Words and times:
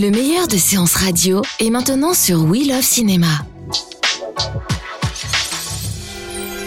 Le 0.00 0.10
meilleur 0.10 0.48
de 0.48 0.56
séances 0.56 0.94
radio 0.94 1.42
est 1.58 1.68
maintenant 1.68 2.14
sur 2.14 2.44
We 2.44 2.66
Love 2.66 2.80
Cinéma. 2.80 3.44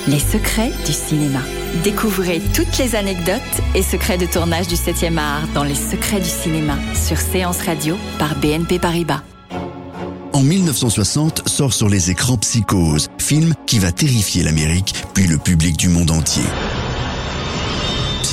Les 0.08 0.20
secrets 0.20 0.72
du 0.86 0.94
cinéma. 0.94 1.40
Découvrez 1.84 2.44
toutes 2.54 2.78
les 2.78 2.94
anecdotes 2.94 3.42
et 3.74 3.82
secrets 3.82 4.20
de 4.20 4.28
tournage 4.28 4.68
du 4.68 4.76
7e 4.76 5.18
art 5.18 5.48
dans 5.56 5.64
Les 5.64 5.74
secrets 5.74 6.20
du 6.20 6.30
cinéma 6.30 6.78
sur 6.94 7.18
Séance 7.18 7.62
Radio 7.62 7.98
par 8.20 8.36
BNP 8.36 8.78
Paribas. 8.78 9.24
En 10.34 10.44
1960 10.44 11.50
sort 11.50 11.74
sur 11.74 11.90
les 11.90 12.12
écrans 12.12 12.38
Psychose, 12.38 13.10
film 13.18 13.56
qui 13.66 13.80
va 13.80 13.92
terrifier 13.92 14.44
l'Amérique 14.44 14.94
puis 15.16 15.26
le 15.26 15.40
public 15.40 15.76
du 15.76 15.90
monde 15.90 16.12
entier. 16.12 16.44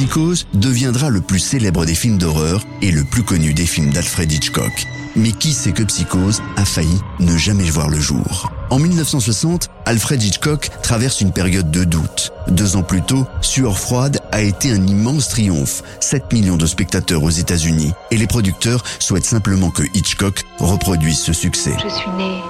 Psychose 0.01 0.47
deviendra 0.55 1.11
le 1.11 1.21
plus 1.21 1.41
célèbre 1.41 1.85
des 1.85 1.95
films 1.95 2.17
d'horreur 2.17 2.65
et 2.81 2.91
le 2.91 3.05
plus 3.05 3.23
connu 3.23 3.53
des 3.53 3.67
films 3.67 3.93
d'Alfred 3.93 4.33
Hitchcock. 4.33 4.87
Mais 5.15 5.31
qui 5.31 5.53
sait 5.53 5.73
que 5.73 5.83
Psychose 5.83 6.41
a 6.57 6.65
failli 6.65 6.99
ne 7.19 7.37
jamais 7.37 7.69
voir 7.69 7.91
le 7.91 8.01
jour? 8.01 8.51
En 8.71 8.79
1960, 8.79 9.69
Alfred 9.85 10.23
Hitchcock 10.23 10.71
traverse 10.83 11.21
une 11.21 11.33
période 11.33 11.71
de 11.71 11.85
doute. 11.85 12.33
Deux 12.49 12.77
ans 12.77 12.83
plus 12.83 13.03
tôt, 13.03 13.27
Sueur 13.43 13.79
froide 13.79 14.21
a 14.33 14.41
été 14.41 14.73
un 14.73 14.87
immense 14.87 15.29
triomphe, 15.29 15.83
7 16.01 16.33
millions 16.33 16.57
de 16.57 16.65
spectateurs 16.65 17.23
aux 17.23 17.29
États-Unis, 17.29 17.93
et 18.11 18.17
les 18.17 18.27
producteurs 18.27 18.83
souhaitent 19.01 19.27
simplement 19.27 19.69
que 19.69 19.83
Hitchcock 19.93 20.45
reproduise 20.61 21.19
ce 21.19 21.35
succès. 21.35 21.77
Je 21.77 21.95
suis 21.95 22.11
née 22.13 22.41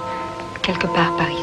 quelque 0.63 0.87
part 0.87 1.17
par 1.17 1.29
ici. 1.29 1.40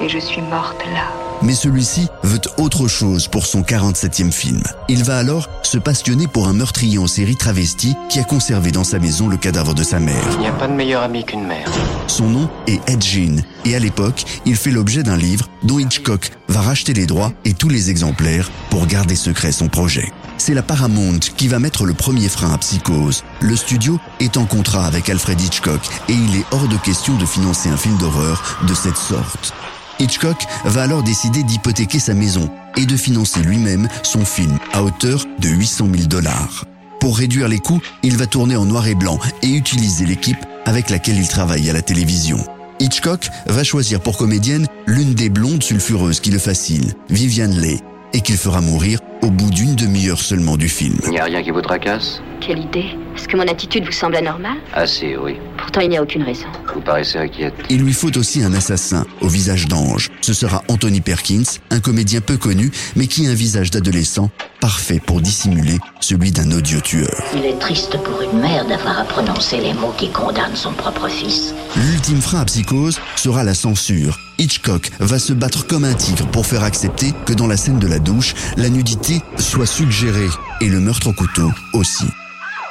Et 0.00 0.08
je 0.08 0.18
suis 0.18 0.42
morte 0.42 0.84
là. 0.94 1.12
Mais 1.42 1.54
celui-ci 1.54 2.08
veut 2.22 2.40
autre 2.56 2.88
chose 2.88 3.28
pour 3.28 3.46
son 3.46 3.62
47e 3.62 4.32
film. 4.32 4.62
Il 4.88 5.04
va 5.04 5.18
alors 5.18 5.48
se 5.62 5.78
passionner 5.78 6.26
pour 6.26 6.48
un 6.48 6.52
meurtrier 6.52 6.98
en 6.98 7.06
série 7.06 7.36
travesti 7.36 7.94
qui 8.08 8.18
a 8.18 8.24
conservé 8.24 8.70
dans 8.72 8.84
sa 8.84 8.98
maison 8.98 9.28
le 9.28 9.36
cadavre 9.36 9.74
de 9.74 9.82
sa 9.82 10.00
mère. 10.00 10.22
Il 10.32 10.40
n'y 10.40 10.46
a 10.46 10.52
pas 10.52 10.68
de 10.68 10.72
meilleur 10.72 11.02
ami 11.02 11.24
qu'une 11.24 11.46
mère. 11.46 11.70
Son 12.06 12.28
nom 12.28 12.48
est 12.66 12.80
Ed 12.88 13.02
Gein 13.02 13.36
et 13.64 13.76
à 13.76 13.78
l'époque, 13.78 14.24
il 14.46 14.56
fait 14.56 14.70
l'objet 14.70 15.02
d'un 15.02 15.16
livre 15.16 15.48
dont 15.62 15.78
Hitchcock 15.78 16.30
va 16.48 16.60
racheter 16.60 16.92
les 16.92 17.06
droits 17.06 17.32
et 17.44 17.54
tous 17.54 17.68
les 17.68 17.90
exemplaires 17.90 18.50
pour 18.70 18.86
garder 18.86 19.16
secret 19.16 19.52
son 19.52 19.68
projet. 19.68 20.12
C'est 20.38 20.54
la 20.54 20.62
Paramount 20.62 21.18
qui 21.36 21.48
va 21.48 21.58
mettre 21.58 21.84
le 21.84 21.94
premier 21.94 22.28
frein 22.28 22.52
à 22.52 22.58
Psychose. 22.58 23.24
Le 23.40 23.56
studio 23.56 23.98
est 24.20 24.36
en 24.36 24.44
contrat 24.44 24.86
avec 24.86 25.08
Alfred 25.08 25.40
Hitchcock 25.40 25.80
et 26.08 26.12
il 26.12 26.36
est 26.36 26.44
hors 26.52 26.68
de 26.68 26.76
question 26.76 27.16
de 27.16 27.26
financer 27.26 27.68
un 27.68 27.76
film 27.76 27.96
d'horreur 27.98 28.58
de 28.66 28.74
cette 28.74 28.96
sorte. 28.96 29.52
Hitchcock 30.00 30.44
va 30.64 30.82
alors 30.82 31.02
décider 31.02 31.42
d'hypothéquer 31.42 31.98
sa 31.98 32.14
maison 32.14 32.48
et 32.76 32.86
de 32.86 32.96
financer 32.96 33.40
lui-même 33.40 33.88
son 34.02 34.24
film 34.24 34.58
à 34.72 34.82
hauteur 34.82 35.24
de 35.40 35.48
800 35.48 35.88
000 35.92 36.08
dollars. 36.08 36.64
Pour 37.00 37.18
réduire 37.18 37.48
les 37.48 37.58
coûts, 37.58 37.80
il 38.02 38.16
va 38.16 38.26
tourner 38.26 38.56
en 38.56 38.64
noir 38.64 38.86
et 38.86 38.94
blanc 38.94 39.18
et 39.42 39.48
utiliser 39.48 40.04
l'équipe 40.04 40.38
avec 40.66 40.90
laquelle 40.90 41.18
il 41.18 41.28
travaille 41.28 41.68
à 41.70 41.72
la 41.72 41.82
télévision. 41.82 42.38
Hitchcock 42.80 43.28
va 43.46 43.64
choisir 43.64 44.00
pour 44.00 44.16
comédienne 44.16 44.66
l'une 44.86 45.14
des 45.14 45.30
blondes 45.30 45.62
sulfureuses 45.62 46.20
qui 46.20 46.30
le 46.30 46.38
fascinent, 46.38 46.92
Viviane 47.10 47.58
Leigh, 47.58 47.80
et 48.12 48.20
qu'il 48.20 48.36
fera 48.36 48.60
mourir 48.60 49.00
au 49.22 49.30
bout 49.30 49.50
d'une 49.50 49.74
demi-heure 49.74 50.20
seulement 50.20 50.56
du 50.56 50.68
film. 50.68 50.98
Il 51.04 51.10
n'y 51.10 51.18
a 51.18 51.24
rien 51.24 51.42
qui 51.42 51.50
vous 51.50 51.60
tracasse? 51.60 52.20
Quelle 52.40 52.60
idée 52.60 52.96
Est-ce 53.18 53.26
que 53.26 53.36
mon 53.36 53.48
attitude 53.48 53.84
vous 53.84 53.90
semble 53.90 54.14
anormale 54.14 54.58
Assez, 54.72 55.16
oui. 55.16 55.38
Pourtant, 55.56 55.80
il 55.80 55.88
n'y 55.88 55.96
a 55.96 56.02
aucune 56.04 56.22
raison. 56.22 56.46
Vous 56.72 56.80
paraissez 56.80 57.18
inquiète. 57.18 57.52
Il 57.68 57.82
lui 57.82 57.92
faut 57.92 58.16
aussi 58.16 58.44
un 58.44 58.54
assassin 58.54 59.04
au 59.20 59.26
visage 59.26 59.66
d'ange. 59.66 60.08
Ce 60.20 60.32
sera 60.32 60.62
Anthony 60.68 61.00
Perkins, 61.00 61.42
un 61.70 61.80
comédien 61.80 62.20
peu 62.20 62.36
connu, 62.36 62.70
mais 62.94 63.08
qui 63.08 63.26
a 63.26 63.30
un 63.30 63.34
visage 63.34 63.72
d'adolescent 63.72 64.30
parfait 64.60 65.02
pour 65.04 65.20
dissimuler 65.20 65.78
celui 65.98 66.30
d'un 66.30 66.52
odieux 66.52 66.80
tueur. 66.80 67.10
Il 67.34 67.44
est 67.44 67.58
triste 67.58 67.98
pour 68.04 68.22
une 68.22 68.38
mère 68.38 68.64
d'avoir 68.68 69.00
à 69.00 69.04
prononcer 69.04 69.56
les 69.56 69.74
mots 69.74 69.94
qui 69.98 70.12
condamnent 70.12 70.54
son 70.54 70.72
propre 70.72 71.08
fils. 71.08 71.54
L'ultime 71.74 72.20
frein 72.20 72.42
à 72.42 72.44
Psychose 72.44 73.00
sera 73.16 73.42
la 73.42 73.54
censure. 73.54 74.16
Hitchcock 74.38 74.92
va 75.00 75.18
se 75.18 75.32
battre 75.32 75.66
comme 75.66 75.82
un 75.82 75.94
tigre 75.94 76.28
pour 76.28 76.46
faire 76.46 76.62
accepter 76.62 77.12
que 77.26 77.32
dans 77.32 77.48
la 77.48 77.56
scène 77.56 77.80
de 77.80 77.88
la 77.88 77.98
douche, 77.98 78.36
la 78.56 78.68
nudité 78.68 79.22
soit 79.38 79.66
suggérée 79.66 80.30
et 80.60 80.68
le 80.68 80.78
meurtre 80.78 81.08
au 81.08 81.12
couteau 81.12 81.50
aussi. 81.72 82.06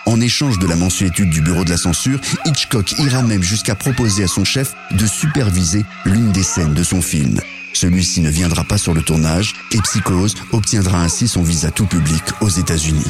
En 0.08 0.22
échange 0.22 0.58
de 0.58 0.68
la 0.68 0.78
mensuétude 0.78 1.30
du 1.30 1.42
bureau 1.42 1.66
de 1.66 1.70
la 1.70 1.76
censure, 1.76 2.22
Hitchcock 2.46 2.94
ira 2.98 3.22
même 3.24 3.44
jusqu'à 3.44 3.76
proposer 3.76 4.24
à 4.24 4.28
son 4.30 4.46
chef 4.46 4.74
de 4.92 5.06
superviser 5.06 5.84
l'une 6.06 6.32
des 6.32 6.44
scènes 6.44 6.74
de 6.74 6.82
son 6.82 7.02
film. 7.02 7.42
Celui-ci 7.74 8.22
ne 8.22 8.30
viendra 8.30 8.64
pas 8.64 8.78
sur 8.78 8.94
le 8.94 9.02
tournage 9.02 9.54
et 9.74 9.82
Psychose 9.82 10.36
obtiendra 10.54 11.02
ainsi 11.02 11.28
son 11.28 11.44
visa 11.44 11.72
tout 11.72 11.88
public 11.88 12.24
aux 12.40 12.48
États-Unis. 12.48 13.04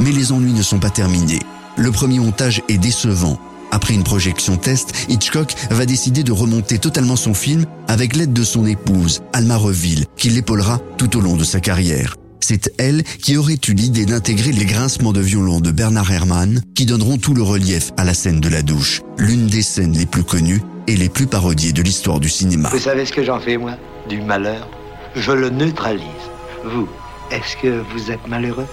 Mais 0.00 0.10
les 0.10 0.32
ennuis 0.32 0.52
ne 0.52 0.62
sont 0.62 0.80
pas 0.80 0.90
terminés. 0.90 1.38
Le 1.76 1.92
premier 1.92 2.18
montage 2.18 2.62
est 2.68 2.78
décevant. 2.78 3.40
Après 3.70 3.94
une 3.94 4.02
projection 4.02 4.56
test, 4.56 4.92
Hitchcock 5.08 5.54
va 5.70 5.86
décider 5.86 6.24
de 6.24 6.32
remonter 6.32 6.80
totalement 6.80 7.14
son 7.16 7.34
film 7.34 7.64
avec 7.86 8.16
l'aide 8.16 8.32
de 8.32 8.42
son 8.42 8.66
épouse, 8.66 9.22
Alma 9.32 9.56
Reville, 9.56 10.06
qui 10.16 10.30
l'épaulera 10.30 10.80
tout 10.98 11.16
au 11.16 11.20
long 11.20 11.36
de 11.36 11.44
sa 11.44 11.60
carrière. 11.60 12.16
C'est 12.46 12.74
elle 12.76 13.02
qui 13.04 13.38
aurait 13.38 13.58
eu 13.68 13.72
l'idée 13.72 14.04
d'intégrer 14.04 14.52
les 14.52 14.66
grincements 14.66 15.14
de 15.14 15.20
violon 15.20 15.60
de 15.60 15.70
Bernard 15.70 16.12
Herrmann 16.12 16.60
qui 16.74 16.84
donneront 16.84 17.16
tout 17.16 17.32
le 17.32 17.42
relief 17.42 17.92
à 17.96 18.04
la 18.04 18.12
scène 18.12 18.38
de 18.38 18.50
la 18.50 18.60
douche, 18.60 19.00
l'une 19.16 19.46
des 19.46 19.62
scènes 19.62 19.96
les 19.96 20.04
plus 20.04 20.24
connues 20.24 20.60
et 20.86 20.94
les 20.94 21.08
plus 21.08 21.26
parodiées 21.26 21.72
de 21.72 21.80
l'histoire 21.80 22.20
du 22.20 22.28
cinéma. 22.28 22.68
Vous 22.68 22.78
savez 22.78 23.06
ce 23.06 23.14
que 23.14 23.24
j'en 23.24 23.40
fais, 23.40 23.56
moi? 23.56 23.78
Du 24.10 24.20
malheur. 24.20 24.68
Je 25.16 25.32
le 25.32 25.48
neutralise. 25.48 26.04
Vous, 26.66 26.86
est-ce 27.30 27.56
que 27.62 27.82
vous 27.94 28.10
êtes 28.10 28.28
malheureuse? 28.28 28.66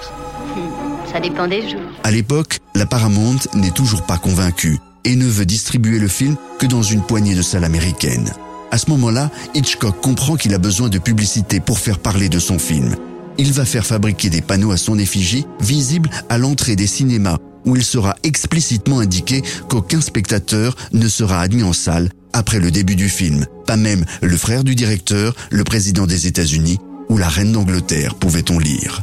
Ça 1.09 1.21
dépend 1.21 1.47
des 1.47 1.61
jours. 1.61 1.79
À 2.03 2.11
l'époque, 2.11 2.59
la 2.75 2.85
Paramount 2.85 3.39
n'est 3.53 3.71
toujours 3.71 4.05
pas 4.05 4.17
convaincue 4.17 4.79
et 5.05 5.15
ne 5.15 5.27
veut 5.27 5.45
distribuer 5.45 5.99
le 5.99 6.09
film 6.09 6.35
que 6.59 6.65
dans 6.65 6.83
une 6.83 7.03
poignée 7.03 7.35
de 7.35 7.41
salles 7.41 7.63
américaines. 7.63 8.33
À 8.71 8.77
ce 8.77 8.89
moment-là, 8.89 9.31
Hitchcock 9.53 10.01
comprend 10.01 10.35
qu'il 10.35 10.53
a 10.53 10.57
besoin 10.57 10.89
de 10.89 10.97
publicité 10.97 11.61
pour 11.61 11.79
faire 11.79 11.99
parler 11.99 12.27
de 12.27 12.39
son 12.39 12.59
film. 12.59 12.97
Il 13.37 13.53
va 13.53 13.65
faire 13.65 13.85
fabriquer 13.85 14.29
des 14.29 14.41
panneaux 14.41 14.71
à 14.71 14.77
son 14.77 14.99
effigie 14.99 15.45
visibles 15.59 16.09
à 16.29 16.37
l'entrée 16.37 16.75
des 16.75 16.87
cinémas 16.87 17.37
où 17.65 17.75
il 17.75 17.83
sera 17.83 18.15
explicitement 18.23 18.99
indiqué 18.99 19.41
qu'aucun 19.69 20.01
spectateur 20.01 20.75
ne 20.93 21.07
sera 21.07 21.41
admis 21.41 21.63
en 21.63 21.73
salle 21.73 22.09
après 22.33 22.59
le 22.59 22.71
début 22.71 22.95
du 22.95 23.09
film, 23.09 23.45
pas 23.65 23.77
même 23.77 24.05
le 24.21 24.37
frère 24.37 24.63
du 24.63 24.73
directeur, 24.75 25.35
le 25.49 25.63
président 25.63 26.07
des 26.07 26.27
États-Unis 26.27 26.79
ou 27.09 27.17
la 27.17 27.27
reine 27.27 27.51
d'Angleterre, 27.51 28.15
pouvait-on 28.15 28.57
lire. 28.57 29.01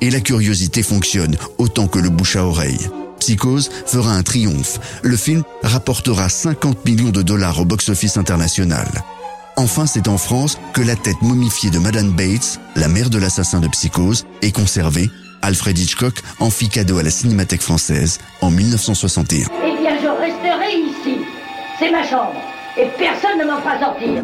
Et 0.00 0.10
la 0.10 0.20
curiosité 0.20 0.82
fonctionne 0.82 1.36
autant 1.58 1.88
que 1.88 1.98
le 1.98 2.08
bouche 2.08 2.36
à 2.36 2.44
oreille. 2.44 2.88
Psychose 3.18 3.68
fera 3.84 4.12
un 4.12 4.22
triomphe. 4.22 4.78
Le 5.02 5.16
film 5.16 5.42
rapportera 5.62 6.28
50 6.28 6.84
millions 6.84 7.10
de 7.10 7.22
dollars 7.22 7.60
au 7.60 7.64
box-office 7.64 8.16
international. 8.16 8.86
Enfin, 9.58 9.86
c'est 9.86 10.06
en 10.06 10.18
France 10.18 10.56
que 10.72 10.80
la 10.80 10.94
tête 10.94 11.20
momifiée 11.20 11.70
de 11.70 11.80
Madame 11.80 12.12
Bates, 12.12 12.60
la 12.76 12.86
mère 12.86 13.10
de 13.10 13.18
l'assassin 13.18 13.58
de 13.58 13.66
Psychose, 13.66 14.24
est 14.40 14.52
conservée. 14.52 15.10
Alfred 15.42 15.76
Hitchcock 15.76 16.14
en 16.38 16.48
fit 16.48 16.68
cadeau 16.68 16.98
à 16.98 17.02
la 17.02 17.10
Cinémathèque 17.10 17.62
française 17.62 18.20
en 18.40 18.52
1961. 18.52 19.48
Eh 19.64 19.82
bien, 19.82 19.96
je 20.00 20.06
resterai 20.06 20.78
ici. 20.78 21.24
C'est 21.80 21.90
ma 21.90 22.04
chambre. 22.04 22.40
Et 22.76 22.86
personne 22.98 23.36
ne 23.40 23.44
m'en 23.46 23.60
fera 23.60 23.80
sortir. 23.80 24.22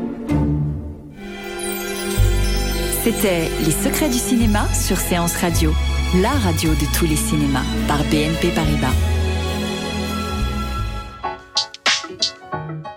C'était 3.03 3.51
Les 3.67 3.73
secrets 3.73 4.11
du 4.11 4.19
cinéma 4.19 4.69
sur 4.73 4.99
Séance 4.99 5.35
Radio, 5.39 5.75
la 6.23 6.31
radio 6.31 6.71
de 6.71 6.97
tous 6.97 7.07
les 7.07 7.17
cinémas 7.17 7.65
par 7.89 7.99
BNP 8.05 8.51
Paribas. 8.55 9.14